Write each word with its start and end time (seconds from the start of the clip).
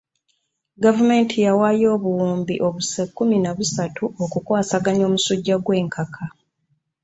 Gavumenti 0.83 1.35
yawaayo 1.45 1.87
obuwumbi 1.97 2.55
obuse 2.67 3.01
kkumi 3.07 3.37
na 3.43 3.51
busatu 3.57 4.03
okukwasaganya 4.23 5.03
omusujja 5.09 5.55
gw'enkaka. 5.65 6.25